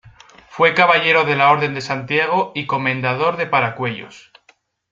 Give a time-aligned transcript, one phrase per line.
[0.49, 4.31] Fue caballero de la Orden de Santiago y comendador de Paracuellos.